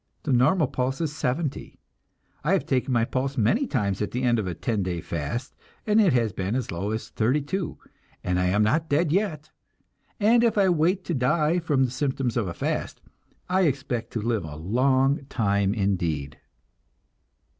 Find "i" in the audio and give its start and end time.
2.43-2.53, 8.39-8.45, 10.57-10.69, 13.47-13.67